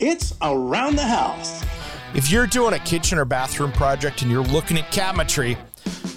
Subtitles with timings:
[0.00, 1.64] It's around the house.
[2.14, 5.58] If you're doing a kitchen or bathroom project and you're looking at cabinetry,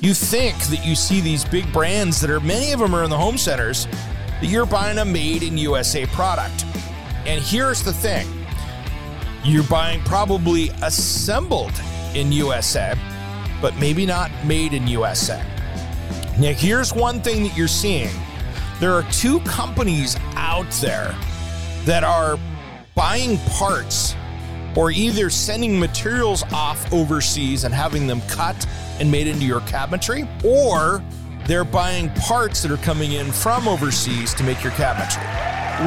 [0.02, 3.10] you think that you see these big brands that are many of them are in
[3.10, 3.88] the home centers,
[4.40, 6.64] that you're buying a made in USA product.
[7.26, 8.28] And here's the thing
[9.44, 11.74] you're buying probably assembled
[12.14, 12.94] in USA,
[13.62, 15.44] but maybe not made in USA.
[16.40, 18.12] Now, here's one thing that you're seeing
[18.80, 21.16] there are two companies out there
[21.86, 22.38] that are
[22.96, 24.16] buying parts
[24.76, 28.66] or either sending materials off overseas and having them cut
[29.00, 31.04] and made into your cabinetry, or
[31.46, 35.26] they're buying parts that are coming in from overseas to make your cabinetry.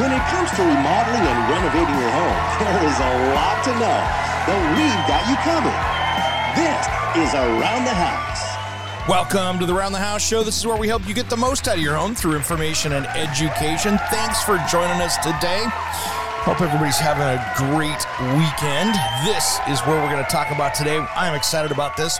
[0.01, 4.01] When it comes to remodeling and renovating your home, there is a lot to know,
[4.45, 5.81] but we've got you covered.
[6.57, 9.09] This is Around the House.
[9.09, 10.43] Welcome to the Around the House show.
[10.43, 12.95] This is where we help you get the most out of your home through information
[12.95, 13.99] and education.
[14.11, 15.67] Thanks for joining us today.
[16.45, 18.05] Hope everybody's having a great
[18.37, 18.95] weekend.
[19.25, 20.98] This is where we're going to talk about today.
[20.98, 22.19] I'm excited about this.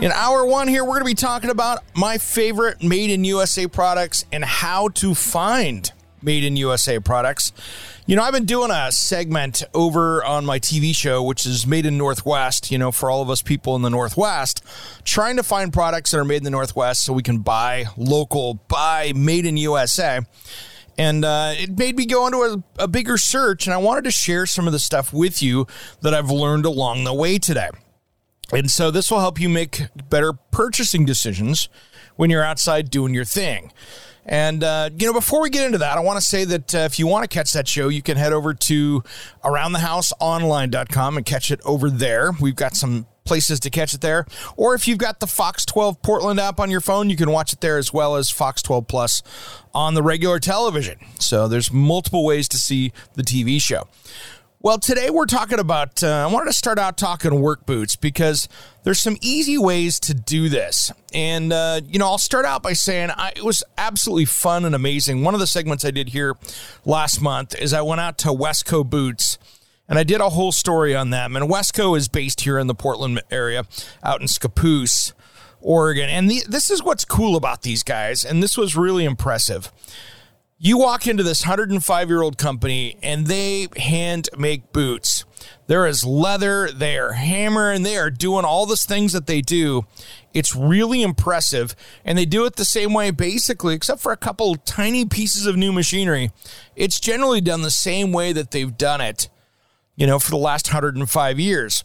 [0.00, 3.68] In hour one here, we're going to be talking about my favorite made in USA
[3.68, 7.52] products and how to find made in USA products.
[8.06, 11.86] You know, I've been doing a segment over on my TV show, which is Made
[11.86, 14.64] in Northwest, you know, for all of us people in the Northwest,
[15.04, 18.54] trying to find products that are made in the Northwest so we can buy local,
[18.66, 20.22] buy made in USA.
[20.96, 24.10] And uh, it made me go into a, a bigger search, and I wanted to
[24.10, 25.66] share some of the stuff with you
[26.02, 27.70] that I've learned along the way today.
[28.52, 31.68] And so this will help you make better purchasing decisions
[32.16, 33.72] when you're outside doing your thing.
[34.26, 36.78] And, uh, you know, before we get into that, I want to say that uh,
[36.78, 39.02] if you want to catch that show, you can head over to
[39.44, 42.32] aroundthehouseonline.com and catch it over there.
[42.40, 44.26] We've got some places to catch it there.
[44.56, 47.52] Or if you've got the Fox 12 Portland app on your phone, you can watch
[47.52, 49.22] it there as well as Fox 12 Plus
[49.74, 50.98] on the regular television.
[51.18, 53.88] So there's multiple ways to see the TV show.
[54.60, 58.48] Well, today we're talking about, uh, I wanted to start out talking work boots because
[58.82, 60.90] there's some easy ways to do this.
[61.12, 64.74] And, uh, you know, I'll start out by saying I, it was absolutely fun and
[64.74, 65.22] amazing.
[65.22, 66.36] One of the segments I did here
[66.86, 69.38] last month is I went out to Wesco Boots
[69.88, 71.36] and I did a whole story on them.
[71.36, 73.64] And Wesco is based here in the Portland area,
[74.02, 75.12] out in Scappoose,
[75.60, 76.08] Oregon.
[76.08, 79.72] And the, this is what's cool about these guys, and this was really impressive.
[80.56, 85.24] You walk into this 105 year old company, and they hand make boots.
[85.66, 89.84] There is leather, they are hammering, they are doing all the things that they do.
[90.32, 91.74] It's really impressive.
[92.04, 95.56] And they do it the same way, basically, except for a couple tiny pieces of
[95.56, 96.30] new machinery.
[96.76, 99.28] It's generally done the same way that they've done it
[99.96, 101.84] you know, for the last 105 years.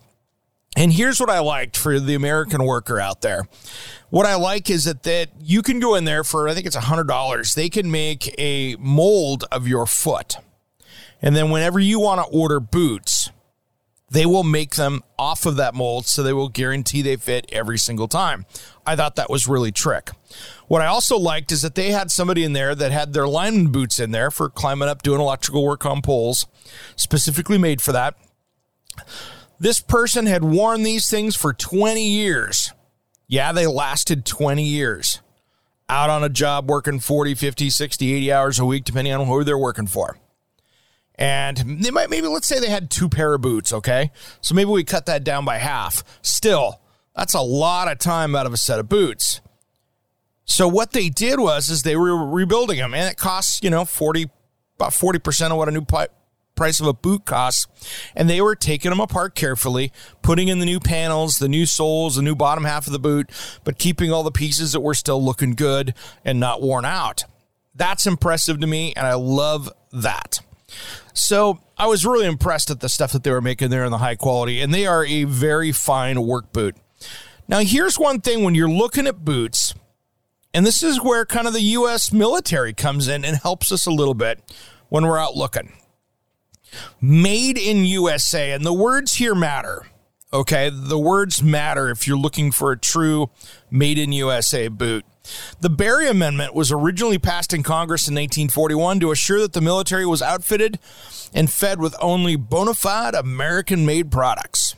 [0.76, 3.48] And here's what I liked for the American worker out there.
[4.10, 6.78] What I like is that that you can go in there for I think it's
[6.78, 7.54] $100.
[7.56, 10.36] They can make a mold of your foot.
[11.22, 13.32] And then whenever you want to order boots,
[14.12, 17.78] they will make them off of that mold so they will guarantee they fit every
[17.78, 18.46] single time.
[18.86, 20.12] I thought that was really trick.
[20.68, 23.72] What I also liked is that they had somebody in there that had their lineman
[23.72, 26.48] boots in there for climbing up doing electrical work on poles,
[26.96, 28.16] specifically made for that.
[29.60, 32.72] This person had worn these things for 20 years.
[33.28, 35.22] Yeah, they lasted 20 years.
[35.88, 39.44] Out on a job working 40, 50, 60, 80 hours a week, depending on who
[39.44, 40.18] they're working for.
[41.20, 44.10] And they might, maybe let's say they had two pair of boots, okay?
[44.40, 46.02] So maybe we cut that down by half.
[46.22, 46.80] Still,
[47.14, 49.42] that's a lot of time out of a set of boots.
[50.46, 53.86] So what they did was is they were rebuilding them, and it costs you know
[53.86, 54.30] forty
[54.78, 55.86] about forty percent of what a new
[56.56, 57.68] price of a boot costs,
[58.16, 59.92] and they were taking them apart carefully,
[60.22, 63.30] putting in the new panels, the new soles, the new bottom half of the boot,
[63.64, 65.94] but keeping all the pieces that were still looking good
[66.24, 67.26] and not worn out.
[67.76, 70.40] That's impressive to me, and I love that.
[71.20, 73.98] So I was really impressed at the stuff that they were making there and the
[74.00, 76.76] high quality, and they are a very fine work boot.
[77.48, 79.74] Now, here's one thing when you're looking at boots
[80.54, 82.12] and this is where kind of the U.S.
[82.12, 84.42] military comes in and helps us a little bit
[84.90, 85.74] when we're out looking.
[87.00, 89.88] Made in USA, and the words here matter.
[90.32, 93.30] Okay, the words matter if you're looking for a true
[93.72, 95.06] made in USA boot.
[95.60, 100.06] The Berry Amendment was originally passed in Congress in 1941 to assure that the military
[100.06, 100.80] was outfitted
[101.34, 104.76] and fed with only bona fide American made products.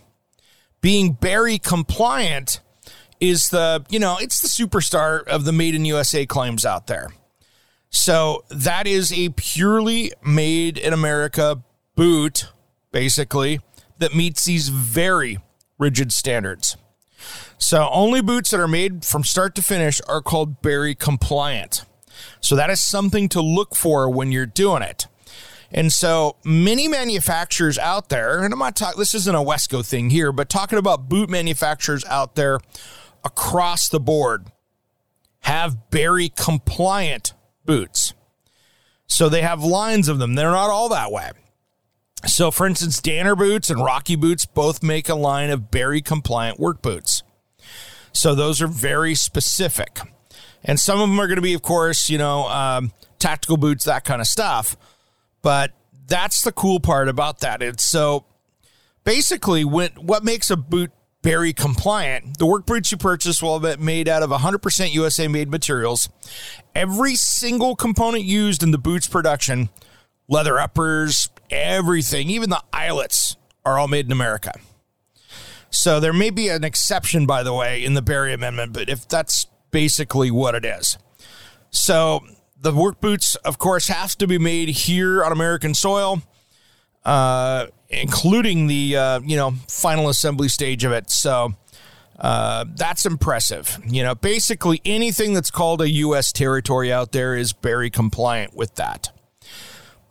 [0.82, 2.60] Being Berry compliant
[3.20, 7.10] is the, you know, it's the superstar of the made in USA claims out there.
[7.90, 11.62] So that is a purely made in America
[11.96, 12.48] boot,
[12.92, 13.60] basically,
[14.00, 15.38] that meets these very
[15.78, 16.78] rigid standards.
[17.58, 21.86] So only boots that are made from start to finish are called Berry compliant.
[22.40, 25.08] So that is something to look for when you're doing it.
[25.72, 30.10] And so many manufacturers out there, and I'm not talking, this isn't a Wesco thing
[30.10, 32.60] here, but talking about boot manufacturers out there
[33.24, 34.48] across the board
[35.42, 37.34] have Berry compliant
[37.66, 38.14] boots.
[39.08, 40.36] So they have lines of them.
[40.36, 41.32] They're not all that way.
[42.26, 46.60] So, for instance, Danner Boots and Rocky Boots both make a line of Berry compliant
[46.60, 47.24] work boots.
[48.14, 50.00] So those are very specific.
[50.64, 53.86] And some of them are going to be, of course, you know, um, tactical boots,
[53.86, 54.78] that kind of stuff.
[55.42, 55.72] But
[56.08, 57.64] that's the cool part about that.
[57.64, 58.26] It's so
[59.04, 60.92] basically when, what makes a boot
[61.22, 62.40] Berry compliant.
[62.40, 66.10] The work boots you purchase will be made out of 100% USA made materials.
[66.74, 69.70] Every single component used in the boots production,
[70.32, 74.54] leather uppers, everything, even the eyelets, are all made in America.
[75.70, 79.08] So there may be an exception, by the way, in the Berry Amendment, but if
[79.08, 80.98] that's basically what it is.
[81.70, 82.22] So
[82.60, 86.24] the work boots, of course, have to be made here on American soil.
[87.04, 91.10] Uh, including the uh, you know final assembly stage of it.
[91.10, 91.54] So
[92.20, 93.80] uh, that's impressive.
[93.88, 96.32] You know, basically anything that's called a U.S.
[96.32, 99.12] territory out there is very compliant with that.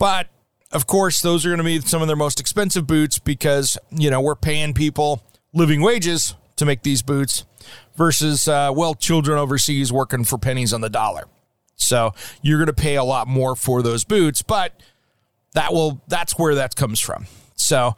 [0.01, 0.29] But
[0.71, 4.09] of course, those are going to be some of their most expensive boots because you
[4.09, 5.21] know we're paying people
[5.53, 7.45] living wages to make these boots
[7.95, 11.25] versus uh, well children overseas working for pennies on the dollar.
[11.75, 14.73] So you're going to pay a lot more for those boots, but
[15.53, 17.27] that will that's where that comes from.
[17.55, 17.95] So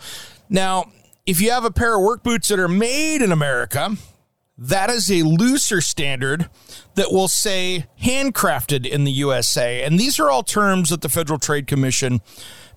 [0.49, 0.91] now,
[1.25, 3.95] if you have a pair of work boots that are made in America,
[4.63, 6.49] that is a looser standard
[6.95, 9.83] that will say handcrafted in the USA.
[9.83, 12.21] And these are all terms that the Federal Trade Commission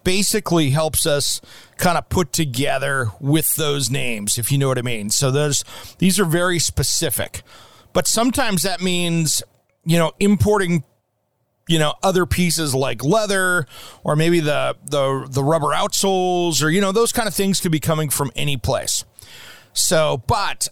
[0.02, 1.40] basically helps us
[1.78, 5.10] kind of put together with those names, if you know what I mean.
[5.10, 5.64] So those
[5.98, 7.42] these are very specific.
[7.92, 9.42] But sometimes that means,
[9.84, 10.82] you know, importing
[11.68, 13.66] you know other pieces like leather
[14.02, 17.72] or maybe the the the rubber outsoles or you know those kind of things could
[17.72, 19.04] be coming from any place
[19.72, 20.68] so but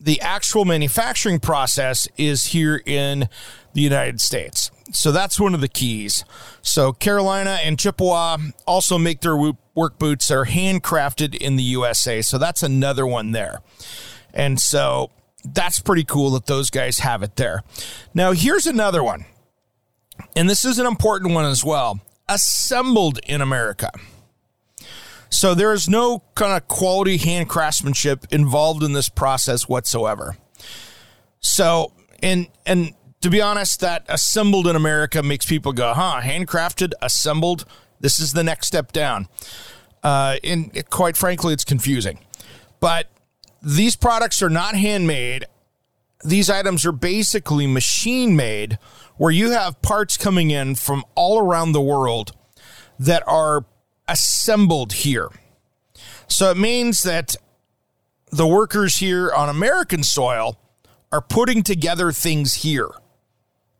[0.00, 3.28] the actual manufacturing process is here in
[3.72, 4.70] the United States.
[4.92, 6.24] So that's one of the keys.
[6.62, 12.22] So Carolina and Chippewa also make their work boots that are handcrafted in the USA
[12.22, 13.60] so that's another one there.
[14.32, 15.10] And so
[15.44, 17.62] that's pretty cool that those guys have it there.
[18.14, 19.26] Now here's another one.
[20.34, 23.90] And this is an important one as well, assembled in America.
[25.30, 30.36] So there is no kind of quality hand craftsmanship involved in this process whatsoever.
[31.40, 31.92] So,
[32.22, 37.64] and and to be honest, that assembled in America makes people go, "Huh, handcrafted, assembled.
[38.00, 39.28] This is the next step down."
[40.02, 42.18] Uh, and it, quite frankly, it's confusing.
[42.80, 43.10] But
[43.62, 45.46] these products are not handmade.
[46.24, 48.78] These items are basically machine made
[49.16, 52.32] where you have parts coming in from all around the world
[52.98, 53.64] that are
[54.08, 55.28] assembled here.
[56.28, 57.36] So it means that
[58.30, 60.58] the workers here on American soil
[61.12, 62.90] are putting together things here.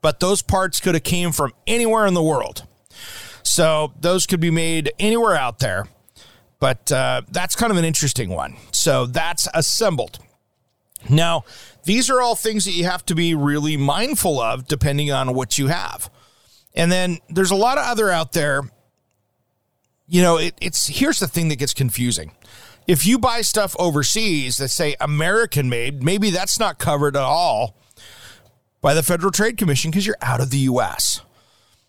[0.01, 2.67] But those parts could have came from anywhere in the world.
[3.43, 5.89] So those could be made anywhere out there.
[6.59, 8.57] But uh, that's kind of an interesting one.
[8.73, 10.19] So that's assembled.
[11.09, 11.45] Now,
[11.85, 15.59] these are all things that you have to be really mindful of depending on what
[15.59, 16.11] you have.
[16.75, 18.63] And then there's a lot of other out there.
[20.09, 22.33] You know, it, it's here's the thing that gets confusing.
[22.87, 27.77] If you buy stuff overseas that say American made, maybe that's not covered at all
[28.81, 31.23] by the Federal Trade Commission because you're out of the US.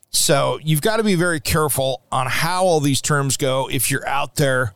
[0.10, 4.08] So you've got to be very careful on how all these terms go if you're
[4.08, 4.74] out there,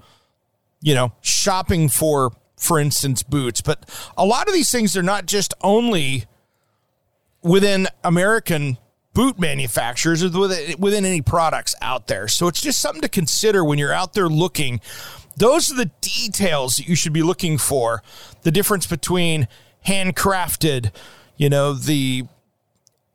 [0.81, 2.31] you know, shopping for
[2.61, 3.59] for instance, boots.
[3.59, 6.25] But a lot of these things are not just only
[7.41, 8.77] within American
[9.13, 12.27] boot manufacturers within any products out there.
[12.27, 14.79] So it's just something to consider when you're out there looking.
[15.37, 18.03] Those are the details that you should be looking for.
[18.43, 19.47] The difference between
[19.85, 20.91] handcrafted,
[21.37, 22.25] you know, the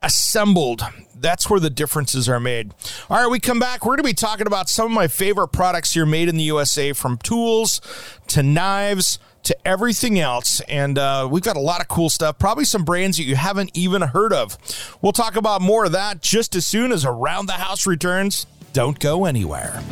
[0.03, 0.83] assembled.
[1.15, 2.75] That's where the differences are made.
[3.09, 3.85] All right, we come back.
[3.85, 6.45] We're going to be talking about some of my favorite products here made in the
[6.45, 7.81] USA from tools
[8.29, 10.61] to knives to everything else.
[10.69, 13.71] And uh, we've got a lot of cool stuff, probably some brands that you haven't
[13.75, 14.59] even heard of.
[15.03, 18.47] We'll talk about more of that just as soon as Around the House returns.
[18.73, 19.83] Don't go anywhere.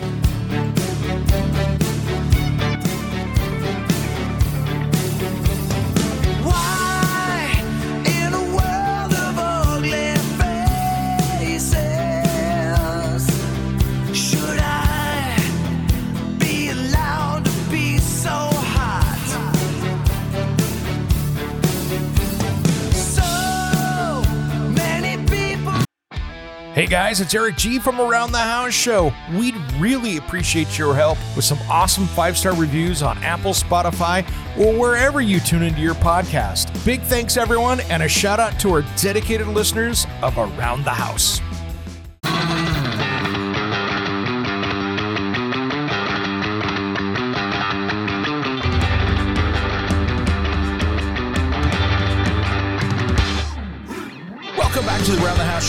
[27.04, 29.12] Guys, it's Eric G from Around the House Show.
[29.34, 34.26] We'd really appreciate your help with some awesome five star reviews on Apple, Spotify,
[34.58, 36.82] or wherever you tune into your podcast.
[36.82, 41.42] Big thanks, everyone, and a shout out to our dedicated listeners of Around the House.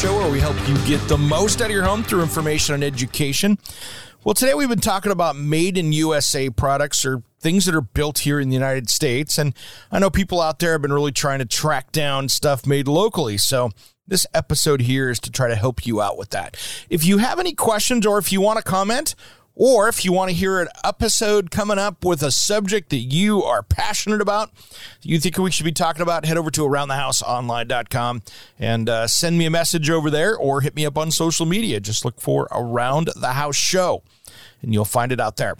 [0.05, 2.83] Show where we help you get the most out of your home through information and
[2.83, 3.57] education.
[4.23, 8.19] Well, today we've been talking about made in USA products or things that are built
[8.19, 9.39] here in the United States.
[9.39, 9.55] And
[9.91, 13.39] I know people out there have been really trying to track down stuff made locally.
[13.39, 13.71] So
[14.07, 16.55] this episode here is to try to help you out with that.
[16.87, 19.15] If you have any questions or if you want to comment,
[19.55, 23.41] or if you want to hear an episode coming up with a subject that you
[23.41, 24.51] are passionate about,
[25.01, 28.21] you think we should be talking about, head over to aroundthehouseonline.com
[28.59, 31.79] and uh, send me a message over there or hit me up on social media.
[31.79, 34.03] Just look for Around the House Show
[34.61, 35.55] and you'll find it out there.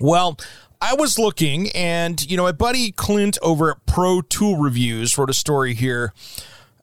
[0.00, 0.38] Well,
[0.80, 5.30] I was looking, and you know, my buddy Clint over at Pro Tool Reviews wrote
[5.30, 6.12] a story here.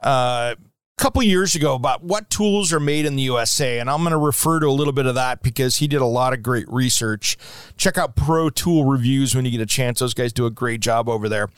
[0.01, 0.56] Uh,
[0.98, 4.18] couple years ago about what tools are made in the USA, and I'm going to
[4.18, 7.38] refer to a little bit of that because he did a lot of great research.
[7.78, 10.80] Check out Pro Tool Reviews when you get a chance; those guys do a great
[10.80, 11.50] job over there.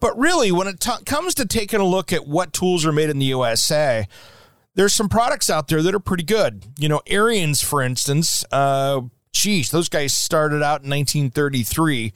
[0.00, 3.08] But really, when it t- comes to taking a look at what tools are made
[3.08, 4.08] in the USA,
[4.74, 6.64] there's some products out there that are pretty good.
[6.78, 8.44] You know, Ariens, for instance.
[8.50, 12.12] Uh, geez, those guys started out in 1933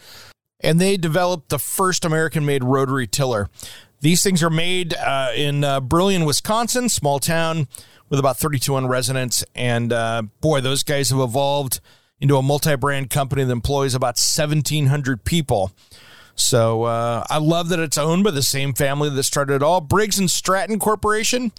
[0.61, 3.49] and they developed the first American made rotary tiller.
[4.01, 7.69] These things are made uh, in uh, Brillion, Wisconsin, small town
[8.09, 9.45] with about 3,200 residents.
[9.55, 11.81] And uh, boy, those guys have evolved
[12.21, 15.73] into a multi brand company that employs about 1,700 people.
[16.35, 19.81] So uh, I love that it's owned by the same family that started it all.
[19.81, 21.53] Briggs and Stratton Corporation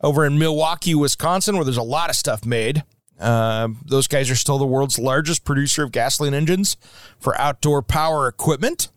[0.00, 2.84] over in Milwaukee, Wisconsin, where there's a lot of stuff made.
[3.18, 6.76] Uh, those guys are still the world's largest producer of gasoline engines
[7.18, 8.88] for outdoor power equipment.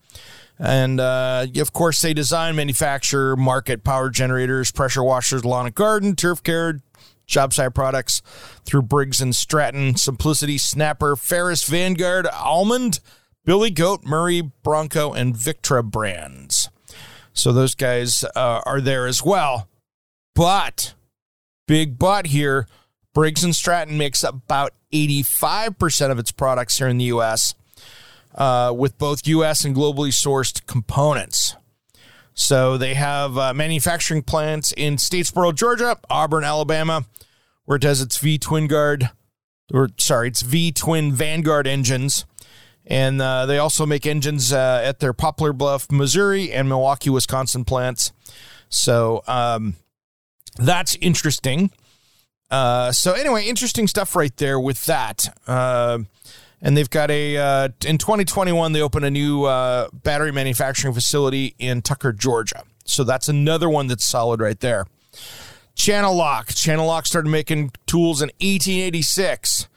[0.63, 6.15] And uh, of course, they design, manufacture, market power generators, pressure washers, lawn and garden,
[6.15, 6.79] turf care,
[7.27, 8.21] job site products
[8.63, 13.01] through Briggs and Stratton, Simplicity, Snapper, Ferris, Vanguard, Allmand,
[13.43, 16.69] Billy Goat, Murray, Branco, and Victra brands.
[17.33, 19.67] So those guys uh, are there as well.
[20.33, 20.93] But,
[21.67, 22.67] big but here,
[23.13, 27.53] Briggs and Stratton makes about 85% of its products here in the U.S
[28.35, 29.65] uh, with both U.S.
[29.65, 31.55] and globally sourced components.
[32.33, 37.05] So they have uh, manufacturing plants in Statesboro, Georgia, Auburn, Alabama,
[37.65, 39.11] where it does its V Twin Guard,
[39.71, 42.25] or sorry, it's V Twin Vanguard engines.
[42.85, 47.63] And uh, they also make engines uh, at their Poplar Bluff, Missouri, and Milwaukee, Wisconsin
[47.63, 48.11] plants.
[48.67, 49.75] So um,
[50.57, 51.71] that's interesting.
[52.51, 55.27] Uh, so anyway, interesting stuff right there with that.
[56.65, 61.55] And they've got a uh, in 2021 they opened a new uh, battery manufacturing facility
[61.59, 62.63] in Tucker, Georgia.
[62.85, 64.87] So that's another one that's solid right there.
[65.75, 69.67] Channellock, Channel Lock started making tools in 1886.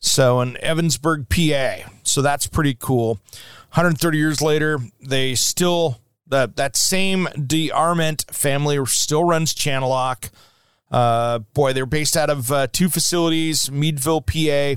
[0.00, 1.88] So in Evansburg, PA.
[2.02, 3.20] So that's pretty cool.
[3.74, 10.30] 130 years later, they still that that same DeArment family still runs Channellock.
[10.90, 14.74] Uh, boy, they're based out of uh, two facilities, Meadville, PA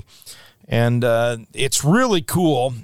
[0.68, 2.74] and uh, it's really cool.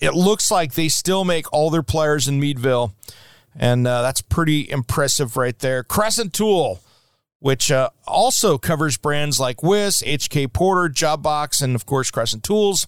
[0.00, 2.94] It looks like they still make all their pliers in Meadville,
[3.54, 5.84] and uh, that's pretty impressive right there.
[5.84, 6.80] Crescent Tool,
[7.38, 12.86] which uh, also covers brands like Wiss, HK Porter, Jobox, and of course Crescent Tools.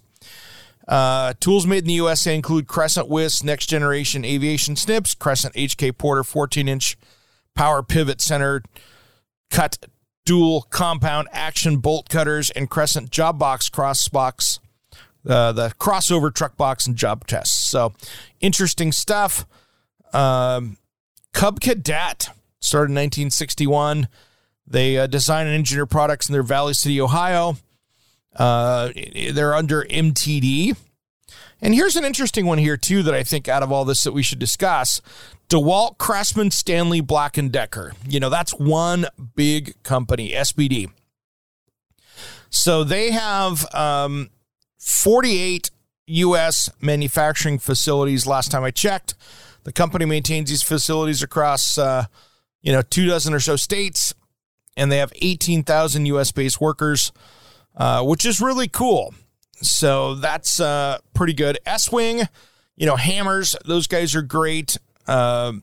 [0.86, 5.96] Uh, tools made in the USA include Crescent Wiss, Next Generation Aviation Snips, Crescent HK
[5.96, 6.98] Porter 14 inch
[7.54, 8.62] power pivot center
[9.50, 9.78] cut
[10.24, 14.58] dual compound action bolt cutters and Crescent job box cross box,
[15.28, 17.56] uh, the crossover truck box and job tests.
[17.56, 17.94] So
[18.40, 19.46] interesting stuff.
[20.12, 20.78] Um,
[21.32, 22.28] Cub Cadet
[22.60, 24.08] started in 1961.
[24.66, 27.56] They uh, design and engineer products in their Valley City, Ohio.
[28.34, 28.90] Uh,
[29.32, 30.76] they're under MTD.
[31.64, 34.12] And here's an interesting one here too that I think out of all this that
[34.12, 35.00] we should discuss.
[35.48, 37.94] DeWalt, Craftsman, Stanley, Black and Decker.
[38.06, 40.90] You know, that's one big company, SBD.
[42.50, 44.28] So they have um,
[44.78, 45.70] 48
[46.06, 46.68] U.S.
[46.82, 48.26] manufacturing facilities.
[48.26, 49.14] Last time I checked,
[49.62, 52.04] the company maintains these facilities across, uh,
[52.60, 54.12] you know, two dozen or so states,
[54.76, 56.30] and they have 18,000 U.S.
[56.30, 57.10] based workers,
[57.74, 59.14] uh, which is really cool.
[59.68, 61.58] So that's uh, pretty good.
[61.66, 62.28] Estwing,
[62.76, 64.76] you know, hammers, those guys are great.
[65.06, 65.54] Uh,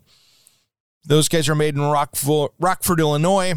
[1.06, 3.54] those guys are made in Rockford, Rockford Illinois.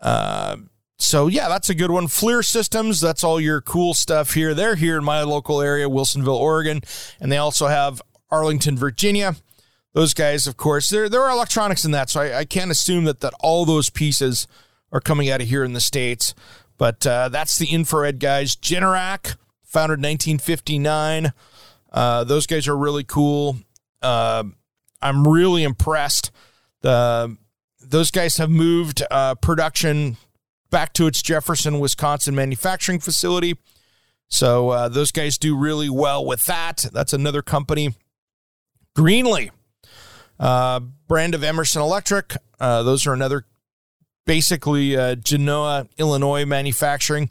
[0.00, 0.56] Uh,
[0.98, 2.06] so yeah, that's a good one.
[2.06, 4.54] FLIR Systems, that's all your cool stuff here.
[4.54, 6.82] They're here in my local area, Wilsonville, Oregon,
[7.20, 9.36] and they also have Arlington, Virginia.
[9.94, 13.04] Those guys, of course, there there are electronics in that, so I, I can't assume
[13.04, 14.46] that that all those pieces
[14.92, 16.34] are coming out of here in the states.
[16.76, 18.54] But uh, that's the infrared guys.
[18.54, 19.36] Generac,
[19.68, 21.32] founded 1959.
[21.92, 23.58] Uh, those guys are really cool.
[24.02, 24.44] Uh,
[25.00, 26.30] I'm really impressed.
[26.80, 27.36] The
[27.80, 30.16] those guys have moved uh, production
[30.70, 33.56] back to its Jefferson, Wisconsin manufacturing facility.
[34.28, 36.84] So uh, those guys do really well with that.
[36.92, 37.94] That's another company.
[38.94, 39.50] Greenlee,
[40.38, 42.36] uh, brand of Emerson Electric.
[42.60, 43.46] Uh, those are another,
[44.26, 47.30] basically Genoa, Illinois manufacturing.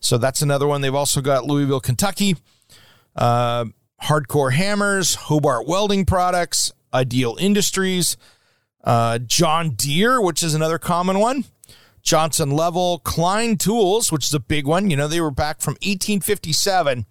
[0.00, 0.80] So that's another one.
[0.80, 2.36] They've also got Louisville, Kentucky.
[3.14, 3.66] Uh,
[4.02, 8.16] Hardcore Hammers, Hobart Welding Products, Ideal Industries,
[8.82, 11.44] uh, John Deere, which is another common one.
[12.02, 14.88] Johnson Level, Klein Tools, which is a big one.
[14.88, 17.04] You know, they were back from 1857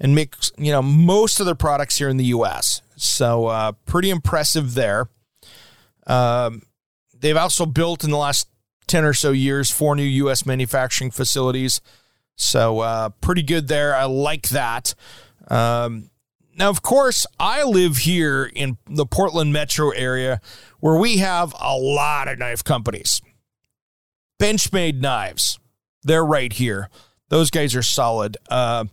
[0.00, 2.80] and make, you know, most of their products here in the U.S.
[2.96, 5.08] So uh, pretty impressive there.
[6.06, 6.62] Um,
[7.14, 8.48] they've also built in the last
[8.86, 10.46] 10 or so years four new U.S.
[10.46, 11.82] manufacturing facilities.
[12.36, 13.94] So uh, pretty good there.
[13.94, 14.94] I like that.
[15.48, 16.10] Um,
[16.56, 20.40] now, of course, I live here in the Portland metro area
[20.80, 23.20] where we have a lot of knife companies.
[24.40, 25.58] Benchmade knives.
[26.02, 26.90] They're right here.
[27.28, 28.36] Those guys are solid.
[28.50, 28.86] Uh,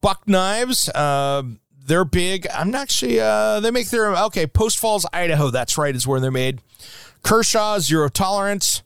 [0.00, 0.88] Buck knives.
[0.88, 1.42] Uh,
[1.86, 2.46] they're big.
[2.52, 3.20] I'm actually.
[3.20, 4.46] Uh, they make their okay.
[4.46, 5.50] Post Falls, Idaho.
[5.50, 5.94] That's right.
[5.94, 6.60] Is where they're made.
[7.22, 8.82] Kershaw Zero Tolerance.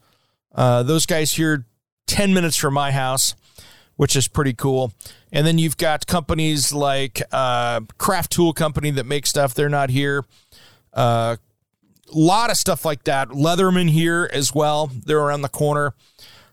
[0.54, 1.64] Uh, those guys here,
[2.06, 3.34] ten minutes from my house,
[4.00, 4.94] which is pretty cool.
[5.30, 9.52] And then you've got companies like uh, Craft Tool Company that make stuff.
[9.52, 10.24] They're not here.
[10.94, 11.36] A uh,
[12.10, 13.28] lot of stuff like that.
[13.28, 14.90] Leatherman here as well.
[15.04, 15.92] They're around the corner.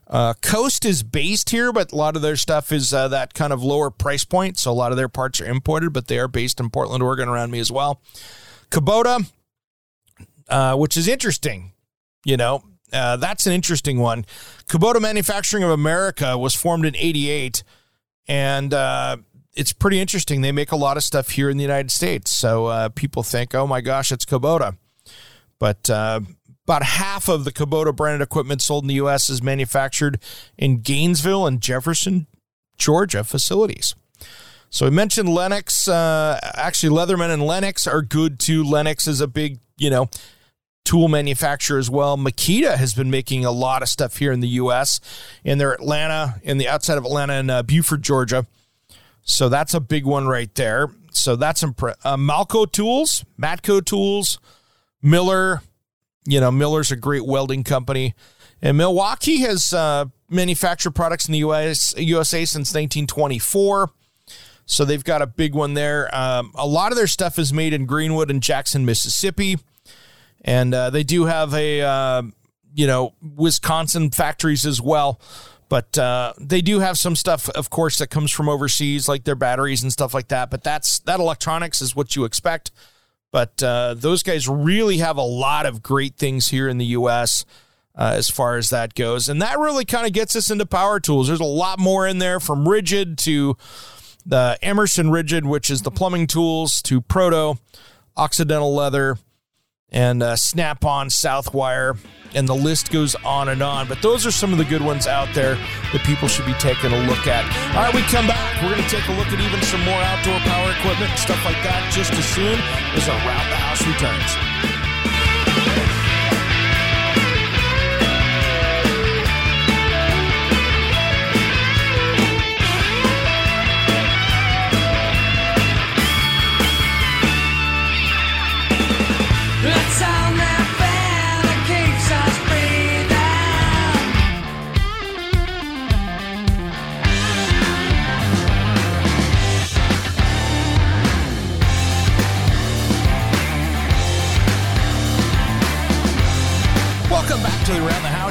[0.07, 3.53] Uh, Coast is based here, but a lot of their stuff is uh, that kind
[3.53, 4.57] of lower price point.
[4.59, 7.29] So a lot of their parts are imported, but they are based in Portland, Oregon,
[7.29, 8.01] around me as well.
[8.71, 9.25] Kubota,
[10.49, 11.71] uh, which is interesting.
[12.25, 12.61] You know,
[12.93, 14.25] uh, that's an interesting one.
[14.67, 17.63] Kubota Manufacturing of America was formed in 88,
[18.27, 19.17] and uh,
[19.53, 20.41] it's pretty interesting.
[20.41, 22.31] They make a lot of stuff here in the United States.
[22.31, 24.77] So uh, people think, oh my gosh, it's Kubota.
[25.59, 26.21] But uh,
[26.65, 29.29] about half of the Kubota branded equipment sold in the U.S.
[29.29, 30.19] is manufactured
[30.57, 32.27] in Gainesville and Jefferson,
[32.77, 33.95] Georgia facilities.
[34.69, 35.87] So we mentioned Lenox.
[35.87, 38.63] Uh, actually, Leatherman and Lenox are good too.
[38.63, 40.09] Lenox is a big, you know,
[40.87, 42.17] tool manufacturer as well.
[42.17, 45.01] Makita has been making a lot of stuff here in the U.S.
[45.43, 48.47] in their Atlanta, in the outside of Atlanta and uh, Buford, Georgia.
[49.21, 50.89] So that's a big one right there.
[51.11, 54.39] So that's impre- uh, Malco Tools, Matco Tools,
[55.01, 55.61] Miller.
[56.25, 58.15] You know, Miller's a great welding company.
[58.61, 63.89] And Milwaukee has uh, manufactured products in the US, USA since 1924.
[64.65, 66.13] So they've got a big one there.
[66.15, 69.57] Um, a lot of their stuff is made in Greenwood and Jackson, Mississippi.
[70.47, 72.23] And uh, they do have a, uh,
[72.73, 75.19] you know, Wisconsin factories as well.
[75.69, 79.35] But uh, they do have some stuff, of course, that comes from overseas, like their
[79.35, 80.49] batteries and stuff like that.
[80.49, 82.71] But that's that electronics is what you expect.
[83.31, 87.43] But uh, those guys really have a lot of great things here in the U.S.
[87.93, 89.27] Uh, as far as that goes.
[89.27, 91.27] And that really kind of gets us into power tools.
[91.27, 93.57] There's a lot more in there from Ridgid to
[94.25, 97.59] the Emerson Ridgid, which is the plumbing tools, to Proto,
[98.15, 99.17] Occidental Leather,
[99.91, 101.97] and uh, Snap on Southwire
[102.35, 103.87] and the list goes on and on.
[103.87, 106.91] But those are some of the good ones out there that people should be taking
[106.91, 107.43] a look at.
[107.75, 108.61] All right, we come back.
[108.61, 111.59] We're going to take a look at even some more outdoor power equipment, stuff like
[111.63, 112.59] that, just as soon
[112.93, 114.76] as Around the House returns.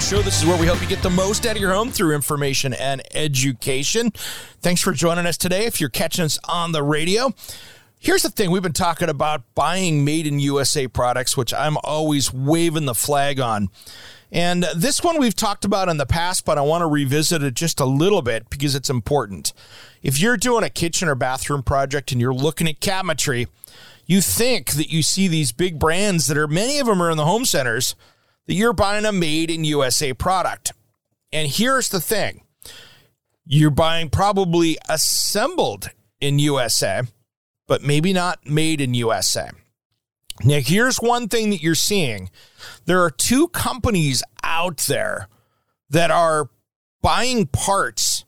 [0.06, 0.22] Show.
[0.22, 2.72] This is where we help you get the most out of your home through information
[2.74, 4.12] and education.
[4.60, 5.64] Thanks for joining us today.
[5.66, 7.34] If you're catching us on the radio,
[7.98, 12.32] here's the thing we've been talking about buying made in USA products, which I'm always
[12.32, 13.68] waving the flag on.
[14.30, 17.54] And this one we've talked about in the past, but I want to revisit it
[17.54, 19.52] just a little bit because it's important.
[20.04, 23.48] If you're doing a kitchen or bathroom project and you're looking at cabinetry,
[24.06, 27.16] you think that you see these big brands that are many of them are in
[27.16, 27.96] the home centers
[28.46, 30.72] that you're buying a made in USA product.
[31.32, 32.42] And here's the thing
[33.44, 37.02] you're buying probably assembled in USA,
[37.66, 39.50] but maybe not made in USA.
[40.44, 42.30] Now, here's one thing that you're seeing
[42.84, 45.28] there are two companies out there
[45.90, 46.50] that are
[47.00, 48.24] buying parts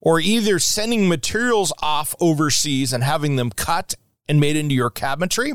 [0.00, 3.94] or either sending materials off overseas and having them cut
[4.28, 5.52] and made into your cabinetry,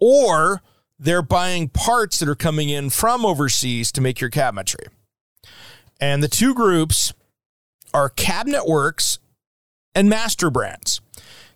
[0.00, 0.62] or
[0.98, 4.88] they're buying parts that are coming in from overseas to make your cabinetry.
[6.00, 7.12] And the two groups
[7.94, 9.18] are Cabinet Works
[9.94, 11.00] and Master Brands.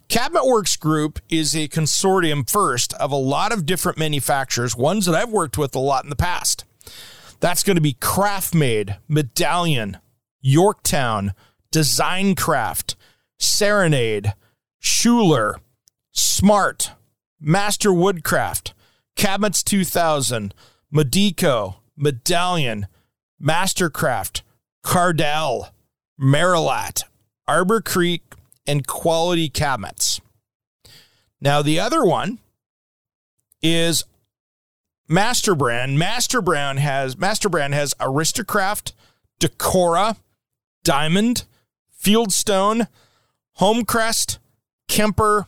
[0.09, 5.15] Cabinet Works Group is a consortium first of a lot of different manufacturers, ones that
[5.15, 6.65] I've worked with a lot in the past.
[7.39, 9.99] That's going to be CraftMaid, Medallion,
[10.41, 11.33] Yorktown,
[11.71, 12.97] Design Craft,
[13.39, 14.35] Serenade,
[14.79, 15.61] Schuler,
[16.11, 16.93] Smart,
[17.41, 18.75] Master Woodcraft,
[19.21, 20.55] Cabinets 2000,
[20.91, 22.87] Medico, Medallion,
[23.39, 24.41] Mastercraft,
[24.83, 25.75] Cardell,
[26.19, 27.03] Merillat,
[27.47, 28.23] Arbor Creek,
[28.67, 30.23] and Quality Cabinets.
[31.39, 32.39] Now, the other one
[33.61, 34.05] is
[35.07, 35.99] Master Brand.
[35.99, 38.93] Master Brand has Master Brand has Aristokraft,
[39.39, 40.17] Decora,
[40.83, 41.45] Diamond,
[42.03, 42.89] Fieldstone,
[43.59, 44.39] Homecrest,
[44.89, 45.47] Kemper,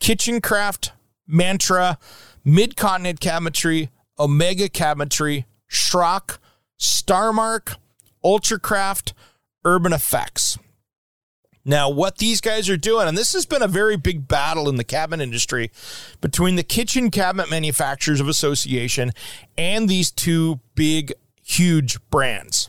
[0.00, 0.92] Kitchencraft,
[1.32, 1.98] Mantra,
[2.46, 6.38] Midcontinent Cabinetry, Omega Cabinetry, Schrock,
[6.78, 7.76] Starmark,
[8.24, 9.14] Ultracraft,
[9.64, 10.58] Urban Effects.
[11.64, 14.76] Now, what these guys are doing, and this has been a very big battle in
[14.76, 15.70] the cabinet industry
[16.20, 19.12] between the Kitchen Cabinet Manufacturers of Association
[19.56, 21.12] and these two big,
[21.44, 22.68] huge brands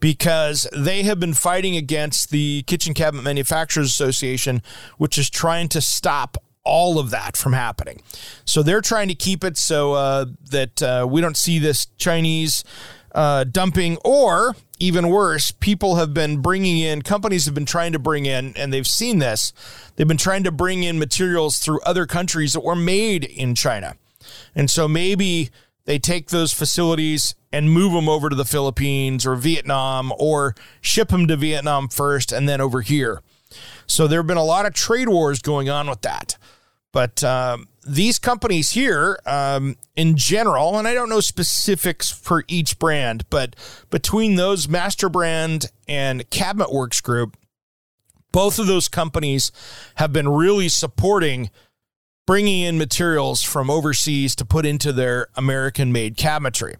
[0.00, 4.60] because they have been fighting against the Kitchen Cabinet Manufacturers Association,
[4.98, 8.02] which is trying to stop all of that from happening.
[8.44, 12.64] So they're trying to keep it so uh, that uh, we don't see this Chinese
[13.14, 17.98] uh, dumping, or even worse, people have been bringing in, companies have been trying to
[17.98, 19.52] bring in, and they've seen this,
[19.96, 23.96] they've been trying to bring in materials through other countries that were made in China.
[24.54, 25.50] And so maybe
[25.84, 31.08] they take those facilities and move them over to the Philippines or Vietnam or ship
[31.08, 33.20] them to Vietnam first and then over here.
[33.92, 36.38] So there have been a lot of trade wars going on with that.
[36.92, 42.78] But um, these companies here, um, in general, and I don't know specifics for each
[42.78, 43.54] brand, but
[43.90, 47.36] between those Master Brand and Cabinet Works Group,
[48.30, 49.52] both of those companies
[49.96, 51.50] have been really supporting
[52.26, 56.76] bringing in materials from overseas to put into their American made cabinetry.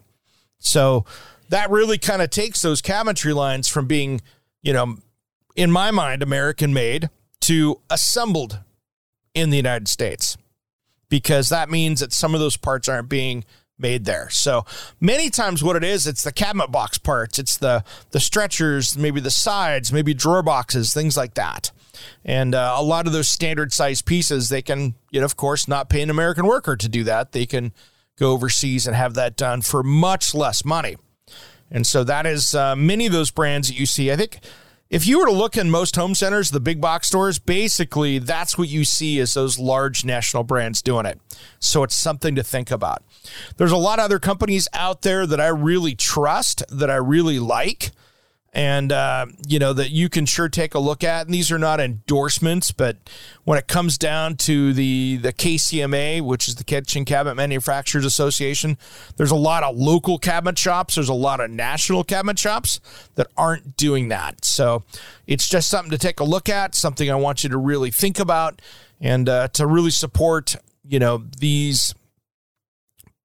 [0.57, 1.05] So
[1.49, 4.21] that really kind of takes those cabinetry lines from being,
[4.63, 4.97] you know,
[5.55, 7.09] in my mind, American made
[7.41, 8.59] to assembled
[9.33, 10.37] in the United States
[11.09, 13.43] because that means that some of those parts aren't being
[13.77, 14.29] made there.
[14.29, 14.65] So
[14.99, 19.19] many times what it is, it's the cabinet box parts, it's the the stretchers, maybe
[19.19, 21.71] the sides, maybe drawer boxes, things like that.
[22.25, 25.67] And uh, a lot of those standard size pieces, they can, you know, of course,
[25.67, 27.31] not pay an American worker to do that.
[27.31, 27.73] They can
[28.17, 30.97] go overseas and have that done for much less money.
[31.71, 34.11] And so that is uh, many of those brands that you see.
[34.11, 34.39] I think
[34.93, 38.59] if you were to look in most home centers, the big box stores, basically that's
[38.59, 41.19] what you see is those large national brands doing it.
[41.57, 43.03] So it's something to think about.
[43.57, 47.39] There's a lot of other companies out there that I really trust, that I really
[47.39, 47.89] like
[48.53, 51.25] and uh, you know that you can sure take a look at.
[51.25, 52.97] And these are not endorsements, but
[53.43, 58.77] when it comes down to the the KCMA, which is the Kitchen Cabinet Manufacturers Association,
[59.17, 60.95] there's a lot of local cabinet shops.
[60.95, 62.79] There's a lot of national cabinet shops
[63.15, 64.45] that aren't doing that.
[64.45, 64.83] So
[65.25, 66.75] it's just something to take a look at.
[66.75, 68.61] Something I want you to really think about
[69.01, 70.55] and uh, to really support.
[70.87, 71.95] You know these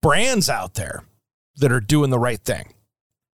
[0.01, 1.03] brands out there
[1.57, 2.73] that are doing the right thing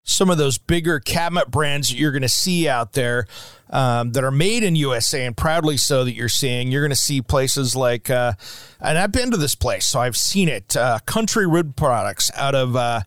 [0.04, 3.26] some of those bigger cabinet brands that you're going to see out there
[3.70, 6.70] um, that are made in USA and proudly so that you're seeing.
[6.70, 8.34] You're going to see places like, uh,
[8.80, 10.76] and I've been to this place, so I've seen it.
[10.76, 13.00] Uh, Kountry Wood Products out of uh,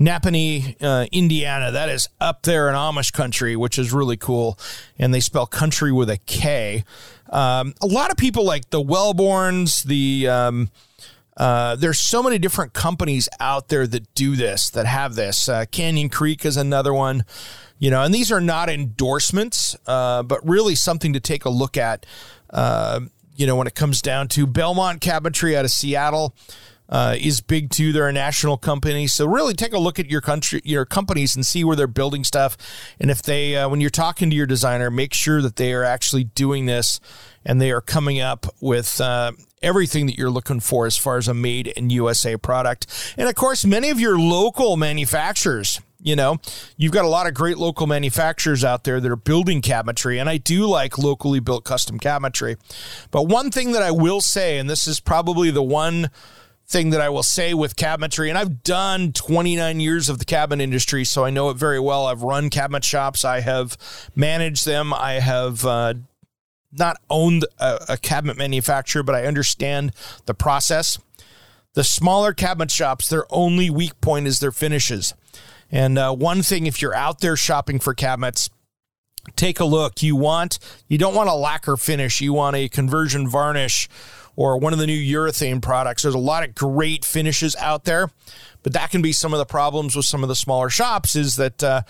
[0.00, 1.72] Nappanee, uh, Indiana.
[1.72, 4.58] That is up there in Amish country, which is really cool.
[4.98, 6.84] And they spell country with a K.
[7.30, 10.70] Um, a lot of people like the Wellborns, the um,
[11.36, 15.48] Uh, there's so many different companies out there that do this, that have this.
[15.48, 17.24] Uh, Canyon Creek is another one,
[17.78, 21.76] you know, and these are not endorsements, uh, but really something to take a look
[21.76, 22.06] at.
[22.50, 23.00] Uh,
[23.36, 26.34] you know, when it comes down to Bellmont Cabinetry out of Seattle.
[26.94, 27.92] Uh, is big too.
[27.92, 31.44] They're a national company, so really take a look at your country, your companies, and
[31.44, 32.56] see where they're building stuff.
[33.00, 35.82] And if they, uh, when you're talking to your designer, make sure that they are
[35.82, 37.00] actually doing this
[37.44, 41.26] and they are coming up with uh, everything that you're looking for as far as
[41.26, 42.86] a made in USA product.
[43.18, 46.36] And of course, many of your local manufacturers you know,
[46.76, 50.28] you've got a lot of great local manufacturers out there that are building cabinetry, and
[50.28, 52.58] I do like locally built custom cabinetry.
[53.10, 56.10] But one thing that I will say, and this is probably the one
[56.66, 60.62] thing that I will say with cabinetry, and I've done 29 years of the cabinet
[60.62, 62.06] industry, so I know it very well.
[62.06, 63.76] I've run cabinet shops, I have
[64.16, 65.94] managed them, I have uh,
[66.72, 69.92] not owned a, a cabinet manufacturer, but I understand
[70.26, 70.98] the process.
[71.74, 75.12] The smaller cabinet shops, their only weak point is their finishes.
[75.70, 78.48] And uh, one thing, if you're out there shopping for cabinets,
[79.36, 80.02] take a look.
[80.02, 82.20] You want, you don't want a lacquer finish.
[82.20, 83.88] You want a conversion varnish
[84.36, 86.02] or one of the new urethane products.
[86.02, 88.10] There's a lot of great finishes out there,
[88.62, 91.36] but that can be some of the problems with some of the smaller shops is
[91.36, 91.82] that, uh,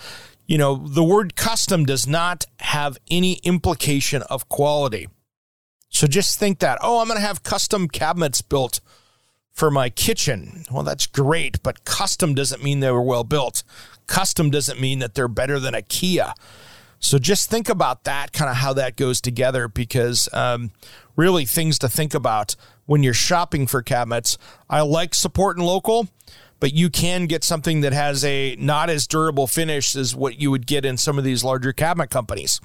[0.45, 5.07] you know, the word custom does not have any implication of quality.
[5.89, 8.81] So just think that, oh, I'm going to have custom cabinets built
[9.51, 10.65] for my kitchen.
[10.69, 13.63] Well, that's great, but custom doesn't mean they were well built.
[14.05, 16.33] Custom doesn't mean that they're better than IKEA.
[16.99, 20.71] So just think about that, kind of how that goes together, because um,
[21.15, 22.55] really things to think about
[22.85, 24.37] when you're shopping for cabinets.
[24.69, 26.07] I like supporting local,
[26.59, 30.51] but you can get something that has a not as durable finish as what you
[30.51, 32.61] would get in some of these larger cabinet companies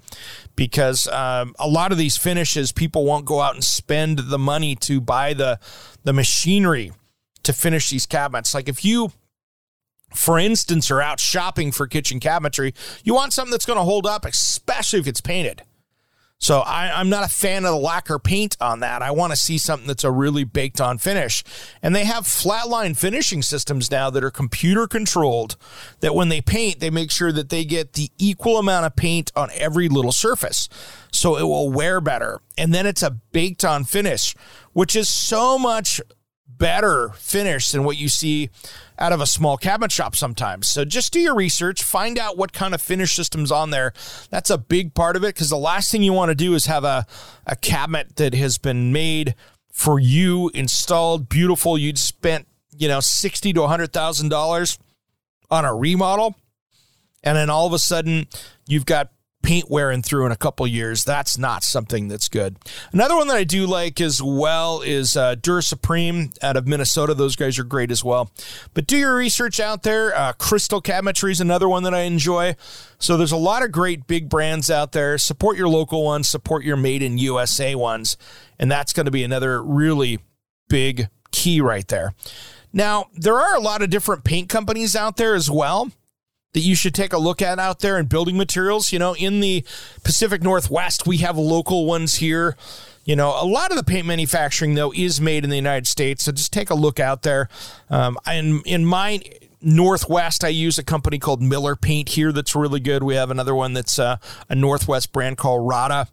[0.56, 4.74] because um, a lot of these finishes people won't go out and spend the money
[4.76, 5.58] to buy the
[6.04, 6.92] the machinery
[7.42, 9.12] to finish these cabinets like if you
[10.14, 14.06] for instance are out shopping for kitchen cabinetry you want something that's going to hold
[14.06, 15.62] up especially if it's painted
[16.40, 19.02] so I, am not a fan of the lacquer paint on that.
[19.02, 21.44] I want to see something that's a really baked on finish.
[21.82, 25.56] And they have flatline finishing systems now that are computer controlled
[26.00, 29.30] that when they paint, they make sure that they get the equal amount of paint
[29.36, 30.70] on every little surface.
[31.12, 32.40] So it will wear better.
[32.56, 34.34] And then it's a baked on finish,
[34.72, 36.00] which is so much
[36.60, 38.50] better finish than what you see
[38.98, 40.68] out of a small cabinet shop sometimes.
[40.68, 43.92] So just do your research, find out what kind of finish systems on there.
[44.28, 46.66] That's a big part of it because the last thing you want to do is
[46.66, 47.06] have a,
[47.46, 49.34] a cabinet that has been made
[49.72, 51.78] for you, installed, beautiful.
[51.78, 52.46] You'd spent,
[52.76, 54.78] you know, sixty to hundred thousand dollars
[55.50, 56.36] on a remodel.
[57.24, 58.26] And then all of a sudden
[58.66, 59.10] you've got
[59.42, 61.04] paint wearing through in a couple years.
[61.04, 62.56] That's not something that's good.
[62.92, 67.14] Another one that I do like as well is uh, Dura Supreme out of Minnesota.
[67.14, 68.30] Those guys are great as well.
[68.74, 70.16] But do your research out there.
[70.16, 72.54] Uh, Crystal Cabinetry is another one that I enjoy.
[72.98, 75.16] So there's a lot of great big brands out there.
[75.16, 78.16] Support your local ones, support your made in USA ones.
[78.58, 80.18] And that's going to be another really
[80.68, 82.14] big key right there.
[82.72, 85.90] Now, there are a lot of different paint companies out there as well
[86.52, 88.92] that you should take a look at out there in building materials.
[88.92, 89.64] You know, in the
[90.02, 92.56] Pacific Northwest, we have local ones here.
[93.04, 96.24] You know, a lot of the paint manufacturing though is made in the United States,
[96.24, 97.48] so just take a look out there.
[97.88, 99.20] Um, in in my
[99.62, 103.02] Northwest, I use a company called Miller Paint here that's really good.
[103.02, 104.16] We have another one that's uh,
[104.48, 106.08] a Northwest brand called Rodda.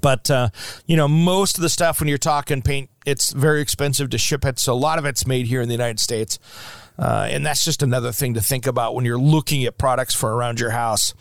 [0.00, 0.50] But uh,
[0.86, 4.44] you know, most of the stuff when you're talking paint, it's very expensive to ship
[4.44, 4.58] it.
[4.58, 6.38] So a lot of it's made here in the United States.
[7.00, 10.34] Uh, and that's just another thing to think about when you're looking at products for
[10.34, 11.14] around your house.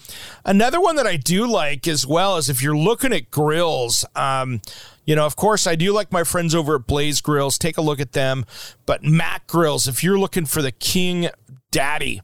[0.43, 4.61] Another one that I do like as well is if you're looking at grills, um,
[5.05, 7.57] you know, of course, I do like my friends over at Blaze Grills.
[7.57, 8.45] Take a look at them.
[8.85, 11.29] But MAK Grills, if you're looking for the king
[11.71, 12.21] daddy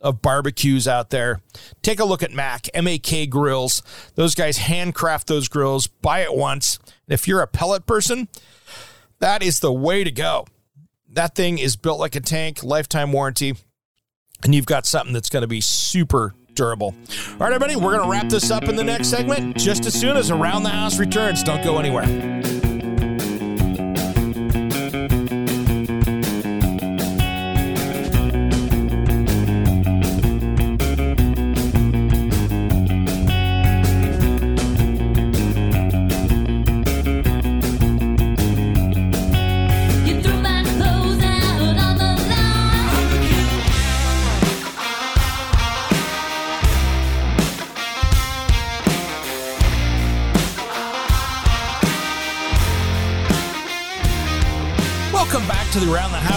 [0.00, 1.40] of barbecues out there,
[1.82, 3.82] take a look at Mac, MAK Grills.
[4.14, 6.78] Those guys handcraft those grills, buy it once.
[7.08, 8.28] If you're a pellet person,
[9.18, 10.46] that is the way to go
[11.12, 13.54] that thing is built like a tank, lifetime warranty,
[14.44, 16.94] and you've got something that's going to be super durable.
[17.32, 19.98] All right, everybody, we're going to wrap this up in the next segment just as
[19.98, 21.42] soon as Around the House returns.
[21.42, 22.71] Don't go anywhere.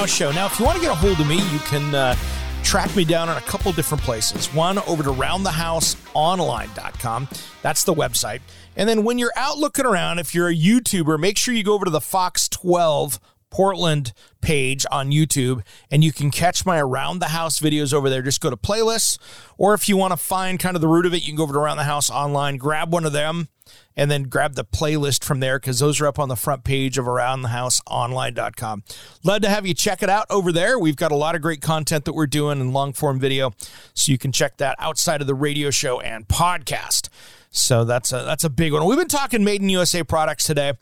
[0.08, 0.32] Show.
[0.32, 2.16] Now, if you want to get a hold of me, you can uh,
[2.64, 4.52] track me down on a couple different places.
[4.54, 7.30] One, over to roundthehouseonline.com.
[7.62, 8.42] That's the website.
[8.76, 11.74] And then when you're out looking around, if you're a YouTuber, make sure you go
[11.74, 13.20] over to the Fox 12
[13.56, 18.22] Portland page on YouTube, and you can catch my Around the House videos over there.
[18.22, 19.18] Just go to playlists,
[19.58, 21.44] or if you want to find kind of the root of it, you can go
[21.44, 23.48] over to Around the House online, grab one of them,
[23.96, 26.98] and then grab the playlist from there because those are up on the front page
[26.98, 28.84] of aroundthehouseonline.com.
[29.24, 30.78] Love to have you check it out over there.
[30.78, 33.54] We've got a lot of great content that we're doing in long form video,
[33.94, 37.08] so you can check that outside of the radio show and podcast.
[37.52, 38.86] So that's a that's a big one.
[38.86, 40.74] We've been talking made in USA products today.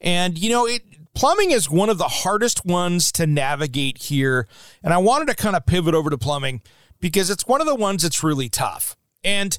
[0.00, 0.82] And you know, it
[1.14, 4.46] plumbing is one of the hardest ones to navigate here.
[4.82, 6.62] And I wanted to kind of pivot over to plumbing
[7.00, 8.96] because it's one of the ones that's really tough.
[9.22, 9.56] And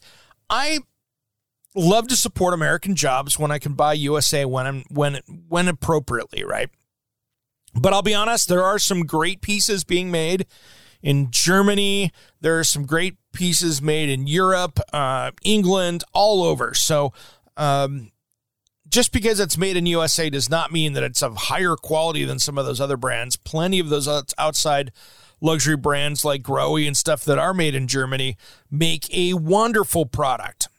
[0.50, 0.80] I
[1.76, 6.44] love to support American jobs when I can buy USA when I'm, when when appropriately,
[6.44, 6.70] right?
[7.74, 10.46] But I'll be honest, there are some great pieces being made
[11.02, 12.12] in Germany.
[12.40, 16.74] There are some great pieces made in Europe, uh, England, all over.
[16.74, 17.12] So
[17.58, 18.12] um,
[18.96, 22.40] just because it's made in USA does not mean that it's of higher quality than
[22.40, 23.36] some of those other brands.
[23.36, 24.94] Plenty of those outside
[25.42, 28.38] luxury brands like Grohe and stuff that are made in Germany
[28.72, 30.70] make a wonderful product.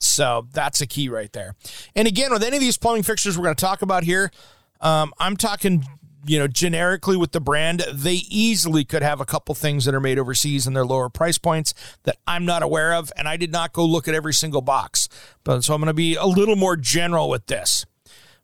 [0.00, 1.54] So that's a key right there.
[1.94, 4.32] And again, with any of these plumbing fixtures we're going to talk about here,
[4.80, 5.84] um, I'm talking
[6.26, 10.00] you know, generically with the brand, they easily could have a couple things that are
[10.00, 13.12] made overseas and their lower price points that I'm not aware of.
[13.16, 15.08] And I did not go look at every single box.
[15.44, 17.86] But so I'm going to be a little more general with this.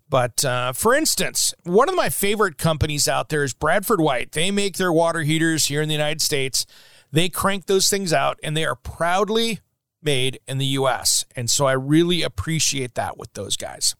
[0.09, 4.33] But uh, for instance, one of my favorite companies out there is Bradford White.
[4.33, 6.65] They make their water heaters here in the United States.
[7.11, 9.61] They crank those things out and they are proudly
[10.03, 11.25] made in the US.
[11.35, 13.97] And so I really appreciate that with those guys.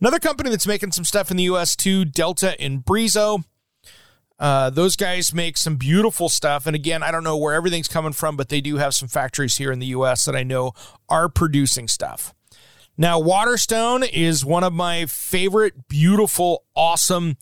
[0.00, 1.74] Another company that's making some stuff in the U.S.
[1.76, 3.44] too, Delta and Brizo.
[4.38, 6.66] Uh, those guys make some beautiful stuff.
[6.66, 9.56] And again, I don't know where everything's coming from, but they do have some factories
[9.56, 10.24] here in the U.S.
[10.26, 10.72] that I know
[11.08, 12.32] are producing stuff.
[12.96, 17.36] Now, Waterstone is one of my favorite, beautiful, awesome,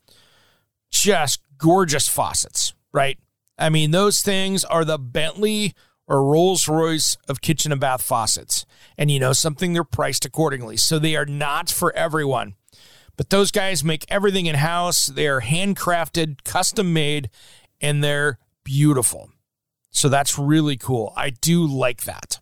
[0.90, 3.18] just gorgeous faucets, right?
[3.58, 5.74] I mean, those things are the Bentley
[6.06, 8.65] or Rolls Royce of kitchen and bath faucets.
[8.98, 10.76] And you know something, they're priced accordingly.
[10.76, 12.54] So they are not for everyone.
[13.16, 15.06] But those guys make everything in house.
[15.06, 17.30] They are handcrafted, custom made,
[17.80, 19.30] and they're beautiful.
[19.90, 21.12] So that's really cool.
[21.16, 22.40] I do like that.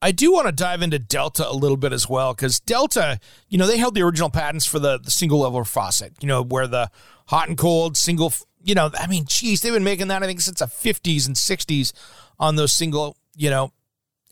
[0.00, 3.58] I do want to dive into Delta a little bit as well because Delta, you
[3.58, 6.68] know, they held the original patents for the, the single level faucet, you know, where
[6.68, 6.88] the
[7.26, 10.40] hot and cold single, you know, I mean, geez, they've been making that, I think,
[10.40, 11.92] since the 50s and 60s
[12.38, 13.72] on those single, you know,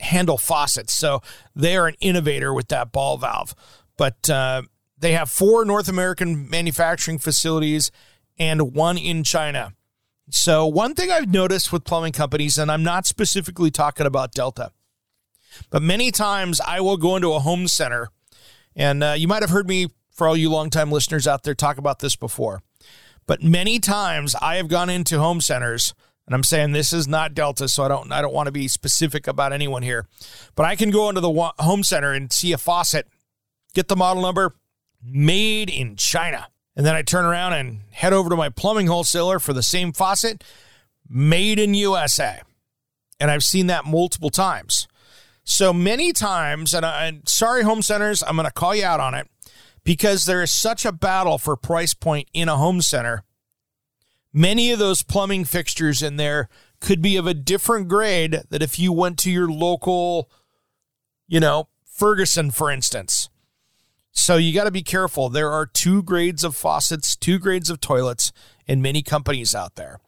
[0.00, 0.92] handle faucets.
[0.92, 1.20] So
[1.54, 3.54] they are an innovator with that ball valve.
[3.96, 4.62] But uh,
[4.98, 7.90] they have four North American manufacturing facilities
[8.38, 9.72] and one in China.
[10.28, 14.72] So, one thing I've noticed with plumbing companies, and I'm not specifically talking about Delta,
[15.70, 18.08] but many times I will go into a home center,
[18.74, 21.78] and uh, you might have heard me, for all you longtime listeners out there, talk
[21.78, 22.62] about this before.
[23.26, 25.94] But many times I have gone into home centers
[26.26, 28.68] and I'm saying this is not Delta, so I don't I don't want to be
[28.68, 30.06] specific about anyone here.
[30.54, 33.06] But I can go into the home center and see a faucet,
[33.74, 34.54] get the model number,
[35.02, 36.48] made in China.
[36.74, 39.92] And then I turn around and head over to my plumbing wholesaler for the same
[39.92, 40.42] faucet,
[41.08, 42.42] made in USA.
[43.18, 44.88] And I've seen that multiple times.
[45.42, 49.00] So many times, and, I, and sorry, home centers, I'm going to call you out
[49.00, 49.28] on it
[49.84, 53.22] because there is such a battle for price point in a home center
[54.36, 58.78] Many of those plumbing fixtures in there could be of a different grade that if
[58.78, 60.28] you went to your local,
[61.26, 63.30] you know, Ferguson, for instance.
[64.12, 65.30] So you got to be careful.
[65.30, 68.30] There are two grades of faucets, two grades of toilets
[68.66, 70.00] in many companies out there.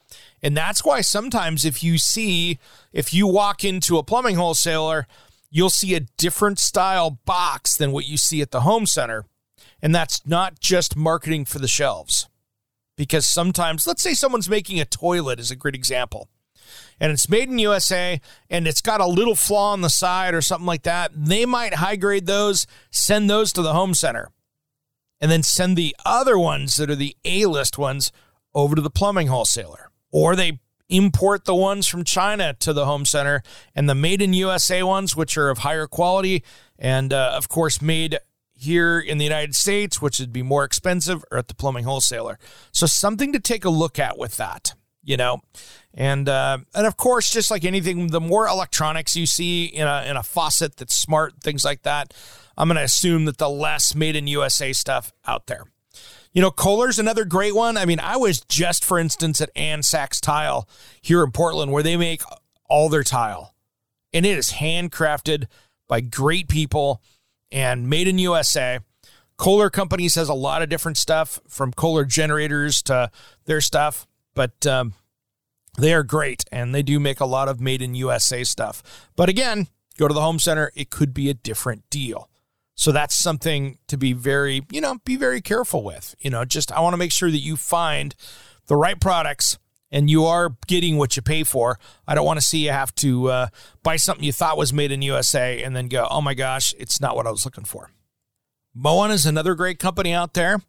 [0.43, 2.59] And that's why sometimes if you see,
[2.93, 5.07] if you walk into a plumbing wholesaler,
[5.51, 9.25] you'll see a different style box than what you see at the home center.
[9.81, 12.29] And that's not just marketing for the shelves
[12.99, 16.29] because sometimes, let's say someone's making a toilet, is a great example,
[17.01, 18.21] and it's made in USA
[18.51, 21.13] and it's got a little flaw on the side or something like that.
[21.15, 24.31] They might high grade those, send those to the home center,
[25.21, 28.11] and then send the other ones that are the A list ones
[28.53, 29.91] over to the plumbing wholesaler.
[30.11, 33.43] Or they import the ones from China to the home center
[33.77, 36.43] and the made in USA ones, which are of higher quality
[36.79, 38.19] and, uh, of course, made
[38.59, 42.39] here in the United States, which would be more expensive, or at the plumbing wholesaler.
[42.73, 45.41] So something to take a look at with that, you know,
[45.95, 50.05] and uh, and of course, just like anything, the more electronics you see in a
[50.09, 52.13] in a faucet that's smart, things like that,
[52.57, 55.65] I'm going to assume that the less made in USA stuff out there.
[56.33, 57.77] You know, Kohler's another great one.
[57.77, 60.69] I mean, I was just, for instance, at Ann Sacks Tile
[61.01, 62.23] here in Portland, where they make
[62.69, 63.55] all their tile,
[64.13, 65.47] and it is handcrafted
[65.89, 67.03] by great people
[67.51, 68.81] and made in USA.
[69.37, 73.11] Kohler Companies has a lot of different stuff from Kohler generators to
[73.45, 74.95] their stuff, but um,
[75.79, 79.09] they are great and they do make a lot of made in USA stuff.
[79.15, 82.29] But again, go to the home center, it could be a different deal.
[82.75, 86.15] So that's something to be very, you know, be very careful with.
[86.21, 88.15] You know, just I want to make sure that you find
[88.67, 89.59] the right products
[89.91, 91.79] and you are getting what you pay for.
[92.07, 93.49] I don't want to see you have to uh,
[93.83, 97.01] buy something you thought was made in USA and then go, oh my gosh, it's
[97.01, 97.91] not what I was looking for.
[98.75, 100.61] Moen is another great company out there.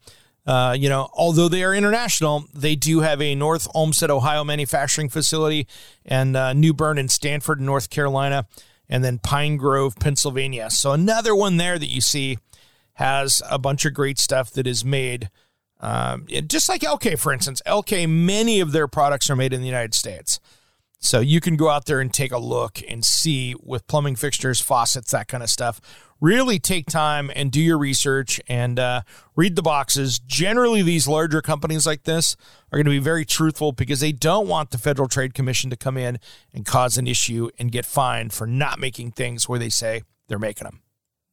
[0.46, 5.10] Uh, you know, although they are international, they do have a North Olmsted, Ohio manufacturing
[5.10, 5.68] facility
[6.06, 8.48] and uh, New Bern in Sanford, North Carolina,
[8.88, 10.72] and then Pine Grove, Pennsylvania.
[10.72, 12.40] So another one there that you see
[12.94, 15.30] has a bunch of great stuff that is made.
[15.80, 19.68] Um, just like Elkay, for instance, Elkay, many of their products are made in the
[19.68, 20.40] United States.
[21.02, 24.60] So you can go out there and take a look and see with plumbing fixtures,
[24.60, 25.80] faucets, that kind of stuff.
[26.20, 29.04] Really take time and do your research and uh,
[29.38, 30.20] read the boxes.
[30.20, 32.36] Generally, these larger companies like this
[32.70, 35.78] are going to be very truthful because they don't want the Federal Trade Commission to
[35.78, 36.20] come in
[36.54, 40.38] and cause an issue and get fined for not making things where they say they're
[40.38, 40.82] making them.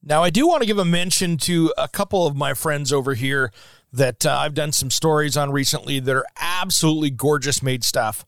[0.01, 3.15] Now, I do want to give a mention to a couple of my friends over
[3.15, 3.51] here
[3.93, 8.25] that uh, I've done some stories on recently that are absolutely gorgeous made stuff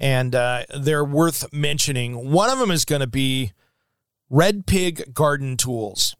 [0.00, 2.30] and uh, they're worth mentioning.
[2.32, 3.52] One of them is going to be
[4.30, 6.16] Red Pig Garden Tools,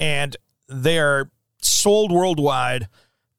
[0.00, 0.36] and
[0.66, 1.30] they are
[1.60, 2.88] sold worldwide.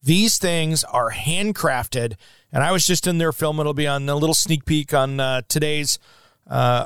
[0.03, 2.16] These things are handcrafted,
[2.51, 3.59] and I was just in their film.
[3.59, 5.97] It'll be on a little sneak peek on uh, today's
[6.47, 6.86] uh,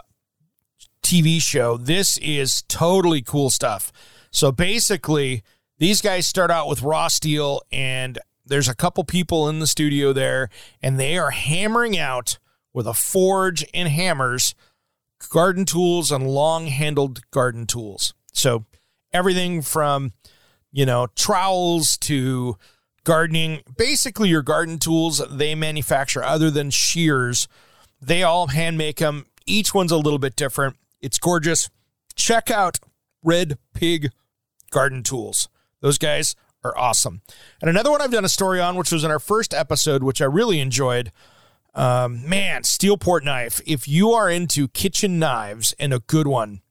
[1.03, 1.75] TV show.
[1.75, 3.91] This is totally cool stuff.
[4.31, 5.43] So basically,
[5.77, 10.13] these guys start out with raw steel, and there's a couple people in the studio
[10.13, 10.49] there,
[10.81, 12.39] and they are hammering out
[12.73, 14.55] with a forge and hammers,
[15.29, 18.13] garden tools, and long handled garden tools.
[18.33, 18.65] So
[19.11, 20.13] everything from,
[20.71, 22.57] you know, trowels to
[23.03, 27.47] gardening, basically your garden tools they manufacture other than shears,
[28.01, 29.25] they all hand make them.
[29.45, 30.75] Each one's a little bit different.
[31.01, 31.69] It's gorgeous.
[32.15, 32.79] Check out
[33.23, 34.11] Red Pig
[34.71, 35.47] Garden Tools.
[35.81, 37.21] Those guys are awesome.
[37.61, 40.21] And another one I've done a story on, which was in our first episode, which
[40.21, 41.11] I really enjoyed,
[41.75, 43.61] um, man, Steelport knife.
[43.65, 46.61] If you are into kitchen knives and a good one,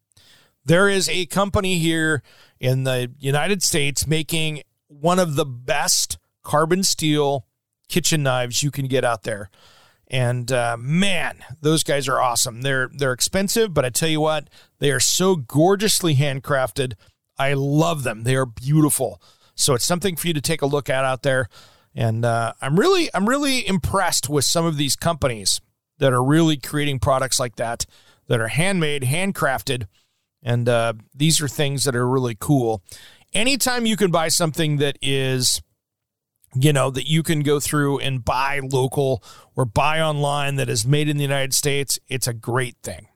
[0.65, 2.23] there is a company here
[2.59, 7.47] in the United States making one of the best carbon steel
[7.89, 9.51] kitchen knives you can get out there.
[10.09, 12.63] And uh, man, those guys are awesome.
[12.63, 14.49] They're they're expensive, but I tell you what,
[14.79, 16.95] they are so gorgeously handcrafted.
[17.39, 18.25] I love them.
[18.25, 19.21] They are beautiful.
[19.55, 21.49] So it's something for you to take a look at out there.
[21.95, 25.61] And uh, I'm really I'm really impressed with some of these companies
[25.99, 27.87] that are really creating products like that
[28.29, 29.87] that are handmade, handcrafted,
[30.43, 32.83] and uh, these are things that are really cool.
[33.33, 35.63] Anytime you can buy something that is
[36.55, 39.23] you know that you can go through and buy local
[39.57, 43.09] or buy online that is made in the United States, it's a great thing.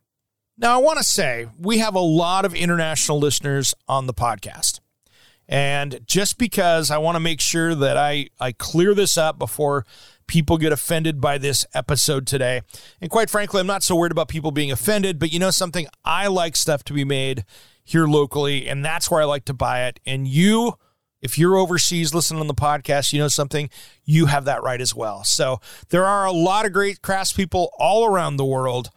[0.61, 4.81] Now, I want to say we have a lot of international listeners on the podcast.
[5.49, 9.87] And just because I want to make sure that I, I clear this up before
[10.27, 12.61] people get offended by this episode today.
[13.01, 15.87] And quite frankly, I'm not so worried about people being offended, but you know something?
[16.05, 17.47] I like stuff to be made
[17.83, 19.99] here locally, and that's where I like to buy it.
[20.05, 20.75] And you,
[21.23, 23.71] if you're overseas listening on the podcast, you know something,
[24.05, 25.25] you have that right as well.
[25.25, 25.59] So
[25.89, 28.91] there are a lot of great craftspeople all around the world.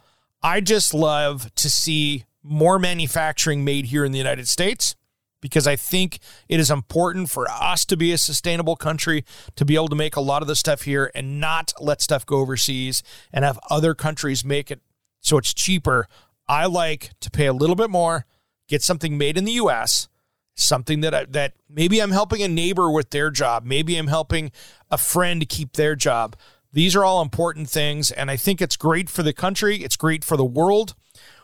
[0.44, 4.96] I just love to see more manufacturing made here in the United States
[5.40, 6.20] because I think
[6.50, 9.24] it is important for us to be a sustainable country
[9.56, 12.26] to be able to make a lot of the stuff here and not let stuff
[12.26, 14.82] go overseas and have other countries make it
[15.22, 16.08] so it's cheaper.
[16.48, 18.26] I like to pay a little bit more,
[18.68, 20.10] get something made in the US,
[20.56, 24.52] something that I, that maybe I'm helping a neighbor with their job, maybe I'm helping
[24.92, 26.36] a friend keep their job.
[26.74, 30.26] These are all important things and I think it's great for the country, it's great
[30.26, 30.96] for the world.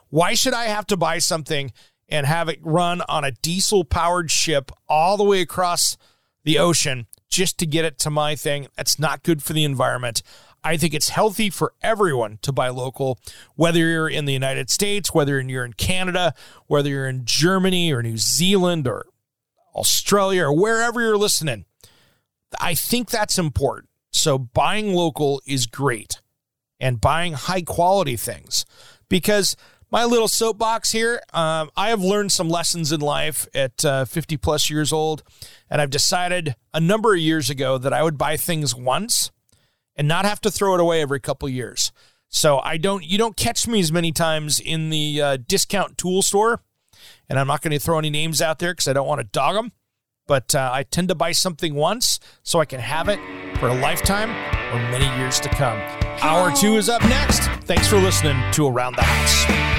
[0.09, 1.71] Why should I have to buy something
[2.09, 5.97] and have it run on a diesel powered ship all the way across
[6.43, 8.67] the ocean just to get it to my thing.
[8.75, 10.23] That's not good for the environment.
[10.63, 13.19] I think it's healthy for everyone to buy local,
[13.55, 16.33] whether you're in the United States, whether you're in Canada,
[16.67, 19.05] whether you're in Germany or New Zealand or
[19.75, 21.65] Australia or wherever you're listening.
[22.59, 23.88] I think that's important.
[24.11, 26.21] So buying local is great
[26.79, 28.65] and buying high quality things
[29.07, 29.55] because
[29.91, 31.21] my little soapbox here.
[31.33, 35.23] Um, I have learned some lessons in life at uh, 50 plus years old,
[35.69, 39.31] and I've decided a number of years ago that I would buy things once
[39.95, 41.91] and not have to throw it away every couple years.
[42.29, 46.21] So I don't, you don't catch me as many times in the uh, discount tool
[46.21, 46.61] store,
[47.27, 49.27] and I'm not going to throw any names out there because I don't want to
[49.27, 49.71] dog them.
[50.27, 53.19] But uh, I tend to buy something once so I can have it
[53.59, 54.29] for a lifetime
[54.73, 55.79] or many years to come.
[56.21, 57.43] Hour two is up next.
[57.65, 59.78] Thanks for listening to Around the House.